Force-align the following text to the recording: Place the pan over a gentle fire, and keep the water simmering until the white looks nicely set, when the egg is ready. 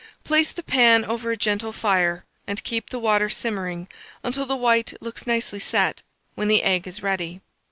Place 0.23 0.51
the 0.51 0.63
pan 0.63 1.05
over 1.05 1.29
a 1.29 1.37
gentle 1.37 1.71
fire, 1.71 2.25
and 2.47 2.63
keep 2.63 2.89
the 2.89 2.97
water 2.97 3.29
simmering 3.29 3.87
until 4.23 4.47
the 4.47 4.55
white 4.55 4.95
looks 4.99 5.27
nicely 5.27 5.59
set, 5.59 6.01
when 6.33 6.47
the 6.47 6.63
egg 6.63 6.87
is 6.87 7.03
ready. 7.03 7.39